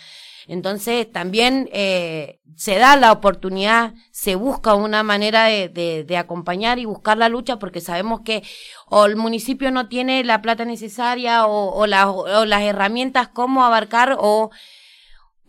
[0.47, 6.79] Entonces también eh, se da la oportunidad, se busca una manera de, de, de, acompañar
[6.79, 8.43] y buscar la lucha porque sabemos que
[8.87, 14.15] o el municipio no tiene la plata necesaria o, o, o las herramientas cómo abarcar
[14.17, 14.49] o,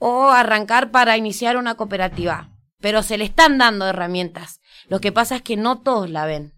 [0.00, 2.50] o arrancar para iniciar una cooperativa.
[2.80, 4.61] Pero se le están dando herramientas.
[4.88, 6.58] Lo que pasa es que no todos la ven.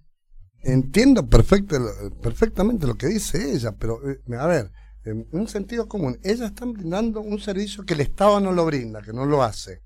[0.63, 1.77] Entiendo perfecto,
[2.23, 4.71] perfectamente lo que dice ella, pero eh, a ver,
[5.05, 9.01] en un sentido común, ellas están brindando un servicio que el Estado no lo brinda,
[9.01, 9.83] que no lo hace,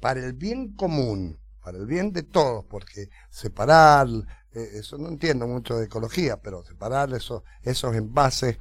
[0.00, 4.06] para el bien común, para el bien de todos, porque separar,
[4.52, 8.58] eh, eso no entiendo mucho de ecología, pero separar esos, esos envases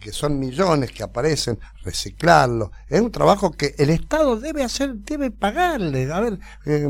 [0.00, 5.30] que son millones que aparecen, reciclarlos, es un trabajo que el Estado debe hacer, debe
[5.30, 6.10] pagarle.
[6.12, 6.88] A ver, eh,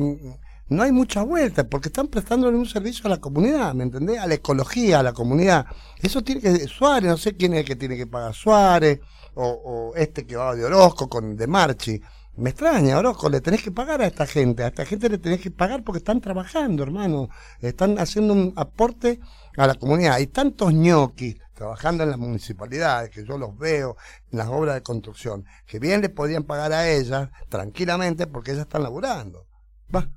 [0.68, 4.18] no hay mucha vuelta, porque están prestándole un servicio a la comunidad, ¿me entendés?
[4.18, 5.66] A la ecología, a la comunidad.
[6.00, 9.00] Eso tiene que, Suárez, no sé quién es el que tiene que pagar Suárez,
[9.34, 12.00] o, o este que va de Orozco con de Marchi.
[12.34, 15.40] Me extraña, Orozco, le tenés que pagar a esta gente, a esta gente le tenés
[15.40, 17.28] que pagar porque están trabajando, hermano.
[17.60, 19.20] Están haciendo un aporte
[19.56, 20.14] a la comunidad.
[20.14, 23.96] Hay tantos ñoquis trabajando en las municipalidades, que yo los veo
[24.30, 28.62] en las obras de construcción, que bien le podían pagar a ellas tranquilamente porque ellas
[28.62, 29.46] están laburando.
[29.94, 30.10] Va.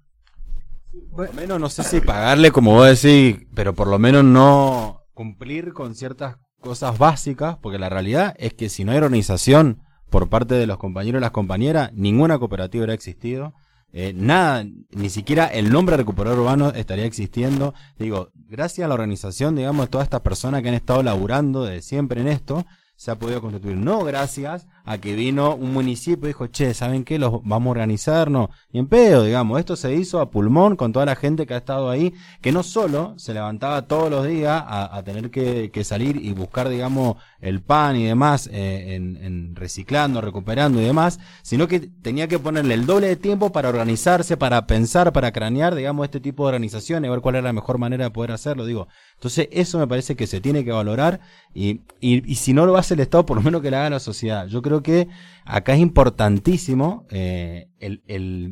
[1.15, 5.01] Por lo menos no sé si pagarle como vos decís, pero por lo menos no
[5.13, 10.29] cumplir con ciertas cosas básicas, porque la realidad es que si no hay organización por
[10.29, 13.53] parte de los compañeros y las compañeras, ninguna cooperativa hubiera existido.
[13.93, 17.73] Eh, nada, ni siquiera el nombre recuperador urbano estaría existiendo.
[17.97, 21.81] Digo, gracias a la organización, digamos, de todas estas personas que han estado laburando de
[21.81, 22.65] siempre en esto,
[22.97, 23.77] se ha podido constituir.
[23.77, 27.17] No gracias a que vino un municipio y dijo, che, ¿saben qué?
[27.17, 28.49] Los vamos a organizarnos.
[28.71, 31.57] Y en pedo, digamos, esto se hizo a pulmón con toda la gente que ha
[31.57, 36.17] estado ahí, que no solo se levantaba todos los días a, tener que, que, salir
[36.17, 41.67] y buscar, digamos, el pan y demás, eh, en, en, reciclando, recuperando y demás, sino
[41.67, 46.05] que tenía que ponerle el doble de tiempo para organizarse, para pensar, para cranear, digamos,
[46.05, 48.87] este tipo de organizaciones, ver cuál era la mejor manera de poder hacerlo, digo.
[49.15, 51.21] Entonces, eso me parece que se tiene que valorar
[51.53, 53.89] y, y, y si no lo hace el Estado, por lo menos que lo haga
[53.89, 54.47] la sociedad.
[54.47, 55.07] Yo creo que
[55.45, 58.01] acá es importantísimo eh, el,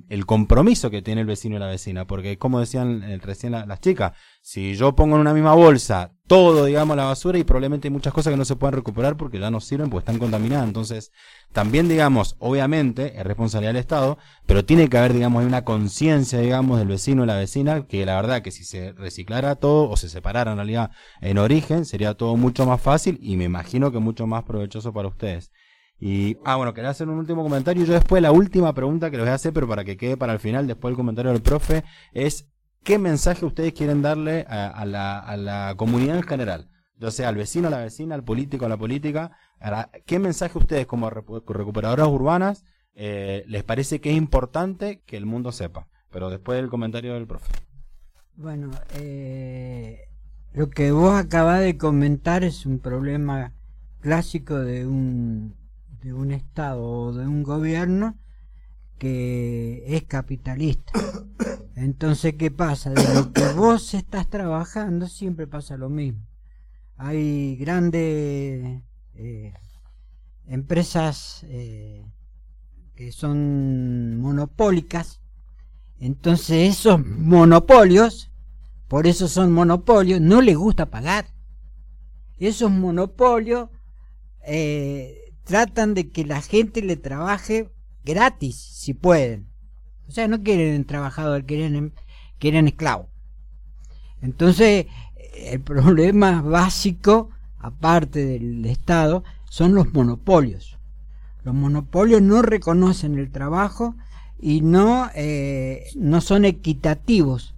[0.10, 3.66] el, compromiso que tiene el vecino y la vecina, porque como decían eh, recién la-
[3.66, 7.88] las chicas, si yo pongo en una misma bolsa todo, digamos, la basura y probablemente
[7.88, 10.68] hay muchas cosas que no se pueden recuperar porque ya no sirven porque están contaminadas,
[10.68, 11.12] entonces
[11.52, 16.80] también, digamos, obviamente es responsabilidad del Estado, pero tiene que haber, digamos, una conciencia, digamos,
[16.80, 20.10] del vecino y la vecina, que la verdad que si se reciclara todo o se
[20.10, 24.26] separara en realidad en origen, sería todo mucho más fácil y me imagino que mucho
[24.28, 25.52] más provechoso para ustedes.
[26.06, 27.86] Y, ah, bueno, quería hacer un último comentario.
[27.86, 30.34] Yo después la última pregunta que les voy a hacer, pero para que quede para
[30.34, 32.46] el final, después del comentario del profe, es
[32.84, 36.68] ¿qué mensaje ustedes quieren darle a, la, comunidad en general?
[37.02, 39.32] O sea, al vecino, a la vecina, al político, a la política.
[40.06, 45.54] ¿Qué mensaje ustedes como recuperadoras urbanas eh, les parece que es importante que el mundo
[45.54, 45.88] sepa?
[46.12, 47.54] Pero después del comentario del profe.
[48.36, 50.02] Bueno, eh,
[50.52, 53.54] lo que vos acabas de comentar es un problema
[54.02, 55.63] clásico de un,
[56.04, 58.18] de un Estado o de un gobierno
[59.00, 60.94] que es capitalista.
[61.76, 62.92] Entonces, ¿qué pasa?
[62.92, 66.22] De lo que vos estás trabajando siempre pasa lo mismo.
[66.98, 68.82] Hay grandes
[69.16, 69.54] eh,
[70.48, 72.06] empresas eh,
[72.96, 75.20] que son monopólicas
[76.04, 78.30] entonces esos monopolios,
[78.90, 81.28] por eso son monopolios, no les gusta pagar.
[82.38, 83.70] Esos monopolios
[84.46, 87.72] eh, tratan de que la gente le trabaje
[88.04, 89.48] gratis, si pueden.
[90.08, 91.94] O sea, no quieren trabajador, quieren,
[92.40, 93.10] quieren esclavo.
[94.22, 94.88] Entonces,
[95.36, 100.78] el problema básico, aparte del Estado, son los monopolios.
[101.44, 103.96] Los monopolios no reconocen el trabajo
[104.40, 107.56] y no, eh, no son equitativos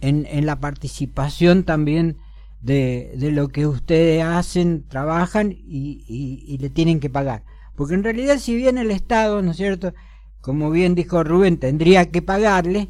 [0.00, 2.18] en, en la participación también
[2.64, 7.44] de, lo que ustedes hacen, trabajan y le tienen que pagar.
[7.76, 9.94] Porque en realidad si bien el Estado, ¿no es cierto?
[10.40, 12.88] Como bien dijo Rubén, tendría que pagarle,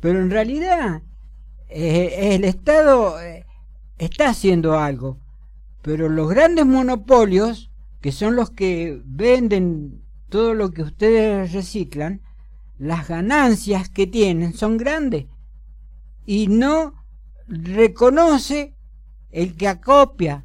[0.00, 1.02] pero en realidad
[1.68, 3.44] eh, el Estado eh,
[3.98, 5.18] está haciendo algo,
[5.82, 12.22] pero los grandes monopolios, que son los que venden todo lo que ustedes reciclan,
[12.78, 15.26] las ganancias que tienen son grandes
[16.26, 16.94] y no
[17.48, 18.75] reconoce
[19.42, 20.44] el que acopia.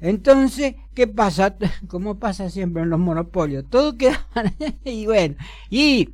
[0.00, 1.56] Entonces, ¿qué pasa?
[1.88, 4.26] Como pasa siempre en los monopolios, todo queda
[4.84, 5.36] y bueno,
[5.70, 6.10] y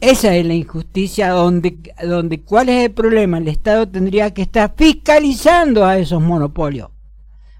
[0.00, 4.74] esa es la injusticia donde, donde cuál es el problema, el Estado tendría que estar
[4.76, 6.90] fiscalizando a esos monopolios.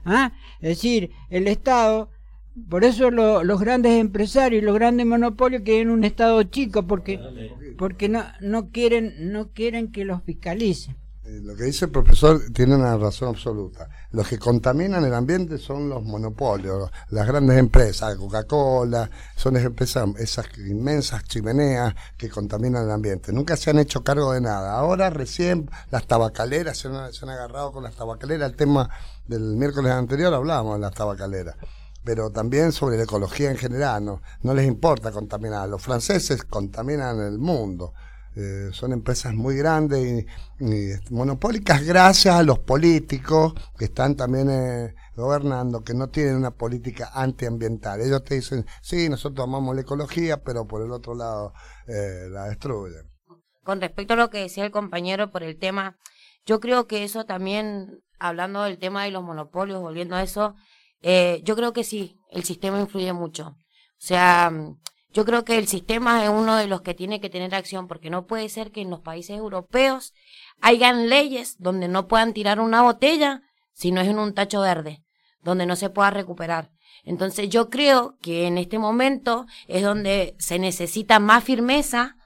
[0.04, 0.32] ¿Ah?
[0.60, 2.10] Es decir, el Estado,
[2.68, 7.18] por eso lo- los grandes empresarios y los grandes monopolios quieren un Estado chico porque
[7.78, 10.96] porque no no quieren no quieren que los fiscalicen.
[11.26, 13.88] Eh, Lo que dice el profesor tiene una razón absoluta.
[14.12, 20.08] Los que contaminan el ambiente son los monopolios, las grandes empresas, Coca-Cola, son esas empresas,
[20.18, 23.32] esas inmensas chimeneas que contaminan el ambiente.
[23.32, 24.76] Nunca se han hecho cargo de nada.
[24.76, 28.50] Ahora recién las tabacaleras se han, se han agarrado con las tabacaleras.
[28.50, 28.90] El tema
[29.26, 31.56] del miércoles anterior hablábamos de las tabacaleras.
[32.04, 35.70] Pero también sobre la ecología en general, no, no les importa contaminar.
[35.70, 37.94] Los franceses contaminan el mundo.
[38.36, 40.26] Eh, son empresas muy grandes
[40.60, 46.36] y, y monopólicas gracias a los políticos que están también eh, gobernando, que no tienen
[46.36, 48.00] una política antiambiental.
[48.00, 51.52] Ellos te dicen, sí, nosotros amamos la ecología, pero por el otro lado
[51.86, 53.10] eh, la destruyen.
[53.62, 55.96] Con respecto a lo que decía el compañero por el tema,
[56.44, 60.54] yo creo que eso también, hablando del tema de los monopolios, volviendo a eso,
[61.00, 63.48] eh, yo creo que sí, el sistema influye mucho.
[63.48, 64.52] O sea,
[65.14, 68.10] yo creo que el sistema es uno de los que tiene que tener acción, porque
[68.10, 70.12] no puede ser que en los países europeos
[70.60, 73.40] hayan leyes donde no puedan tirar una botella
[73.72, 75.02] si no es en un tacho verde,
[75.42, 76.70] donde no se pueda recuperar.
[77.04, 82.16] Entonces yo creo que en este momento es donde se necesita más firmeza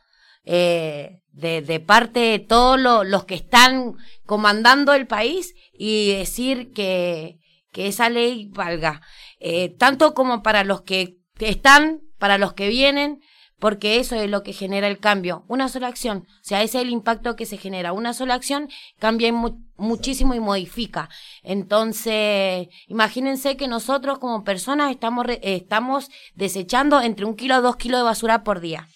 [0.45, 6.73] eh, de, de parte de todos lo- los que están comandando el país y decir
[6.73, 7.39] que,
[7.73, 9.03] que esa ley valga,
[9.41, 13.21] eh, tanto como para los que están, para los que vienen,
[13.59, 15.45] porque eso es lo que genera el cambio.
[15.49, 17.93] Una sola acción, o sea, ese es el impacto que se genera.
[17.93, 18.69] Una sola acción
[19.01, 21.09] cambia mu- muchísimo y modifica.
[21.43, 27.99] Entonces, imagínense que nosotros como personas estamos, estamos desechando entre un kilo a dos kilos
[28.01, 28.89] de basura por día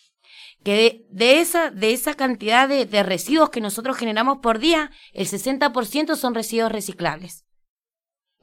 [0.64, 4.92] que de, de esa, de esa cantidad de, de residuos que nosotros generamos por día,
[5.12, 7.44] el 60% son residuos reciclables.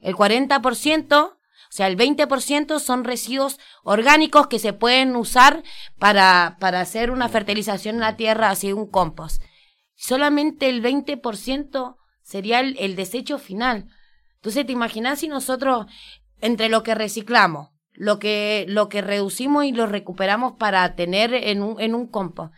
[0.00, 1.38] El 40%,
[1.70, 5.62] o sea, el 20% son residuos orgánicos que se pueden usar
[6.00, 9.40] para, para hacer una fertilización en la tierra, así un compost.
[9.94, 13.86] Solamente el 20% sería el, el desecho final.
[14.34, 15.86] Entonces, ¿te imaginas si nosotros,
[16.40, 21.62] entre lo que reciclamos, lo que, lo que reducimos y lo recuperamos para tener en
[21.62, 22.52] un, en un compost,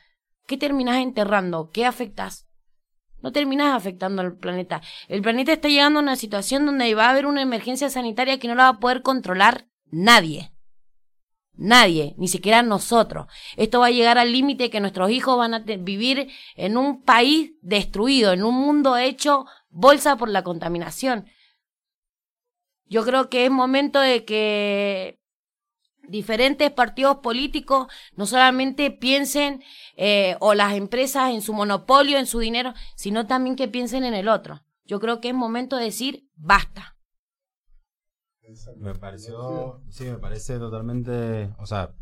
[0.47, 1.69] ¿qué terminás enterrando?
[1.71, 2.47] ¿Qué afectas?
[3.23, 4.83] No terminás afectando al planeta.
[5.09, 8.49] El planeta está llegando a una situación donde va a haber una emergencia sanitaria que
[8.49, 10.53] no la va a poder controlar nadie.
[11.55, 13.27] Nadie, ni siquiera nosotros.
[13.57, 17.53] Esto va a llegar al límite que nuestros hijos van a vivir en un país
[17.61, 21.27] destruido, en un mundo hecho bolsa por la contaminación.
[22.87, 25.22] Yo creo que es momento de que
[26.13, 29.63] diferentes partidos políticos no solamente piensen
[29.97, 34.15] eh, o las empresas en su monopolio, en su dinero, sino también que piensen en
[34.15, 34.61] el otro.
[34.85, 36.97] Yo creo que es momento de decir basta.
[38.77, 41.95] Me pareció, sí, me parece totalmente, o sea,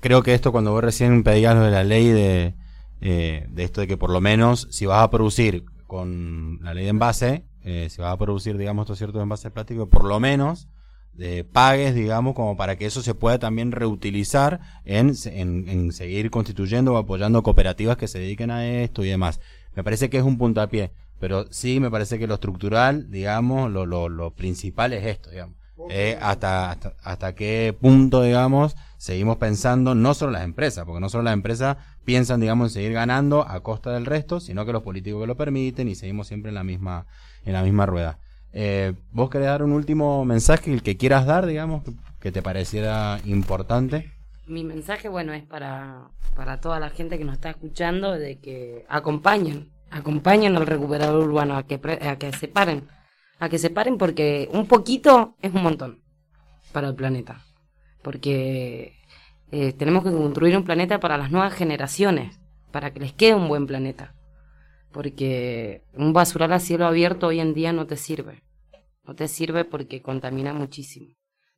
[0.00, 2.54] creo que esto cuando vos recién pedías lo de la ley de,
[3.00, 6.84] eh, de esto de que por lo menos si vas a producir con la ley
[6.84, 10.68] de envase, eh, si vas a producir, digamos, estos ciertos envases plásticos, por lo menos
[11.16, 16.30] de pagues, digamos, como para que eso se pueda también reutilizar en, en, en seguir
[16.30, 19.40] constituyendo o apoyando cooperativas que se dediquen a esto y demás.
[19.74, 23.86] Me parece que es un puntapié, pero sí me parece que lo estructural, digamos, lo,
[23.86, 25.56] lo, lo principal es esto, digamos.
[25.90, 31.08] Eh, hasta, hasta, hasta qué punto, digamos, seguimos pensando, no solo las empresas, porque no
[31.08, 34.82] solo las empresas piensan, digamos, en seguir ganando a costa del resto, sino que los
[34.82, 37.06] políticos que lo permiten y seguimos siempre en la misma,
[37.44, 38.18] en la misma rueda.
[38.56, 41.82] Eh, ¿Vos querés dar un último mensaje, el que quieras dar, digamos,
[42.20, 44.12] que, te pareciera importante?
[44.46, 48.86] Mi mensaje, bueno, es para, para toda la gente que nos está escuchando de que
[48.88, 52.86] acompañen, acompañen al recuperador urbano a que, a que se paren,
[53.40, 56.00] a que se paren porque un poquito es un montón
[56.70, 57.40] para el planeta.
[58.02, 58.94] Porque
[59.50, 62.38] eh, tenemos que construir un planeta para las nuevas generaciones,
[62.70, 64.14] para que les quede un buen planeta.
[64.92, 68.43] Porque un basural a cielo abierto hoy en día no te sirve.
[69.06, 71.08] No te sirve porque contamina muchísimo.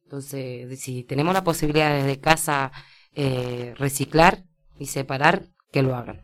[0.05, 2.73] Entonces, si tenemos la posibilidad desde casa
[3.15, 4.45] eh, reciclar
[4.79, 6.23] y separar, que lo hagan.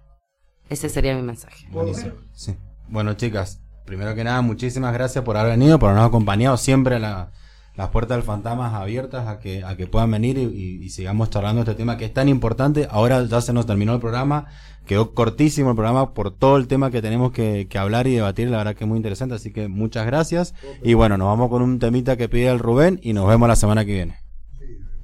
[0.69, 1.67] Ese sería mi mensaje.
[1.71, 2.15] Buenísimo.
[2.33, 2.57] Sí.
[2.89, 6.57] Bueno, chicas, primero que nada, muchísimas gracias por haber venido, por habernos acompañado.
[6.57, 7.33] Siempre la-
[7.77, 11.75] las puertas del Fantasmas abiertas a que, a que puedan venir y, sigamos charlando este
[11.75, 12.87] tema que es tan importante.
[12.91, 14.47] Ahora ya se nos terminó el programa,
[14.87, 18.51] quedó cortísimo el programa por todo el tema que tenemos que, que hablar y debatir.
[18.51, 20.55] La verdad que es muy interesante, así que muchas gracias.
[20.83, 23.57] Y bueno, nos vamos con un temita que pide el Rubén y nos vemos la
[23.57, 24.17] semana que viene.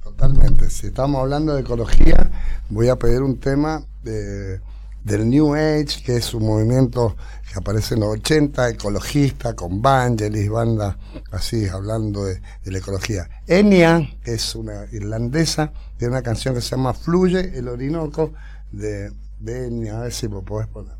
[0.02, 0.68] Totalmente.
[0.68, 2.30] Si estamos hablando de ecología,
[2.68, 4.60] voy a pedir un tema de-
[5.04, 7.16] del New Age, que es un movimiento
[7.50, 10.98] que aparece en los 80, ecologista, con Vangelis, banda
[11.30, 13.28] así, hablando de, la ecología.
[13.46, 18.32] Enya, que es una irlandesa, tiene una canción que se llama Fluye el Orinoco,
[18.70, 20.96] de, de Enya, a ver si lo podés poner.